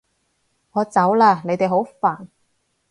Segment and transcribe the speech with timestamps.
[0.71, 1.43] 我走喇！
[1.47, 2.27] 你哋好煩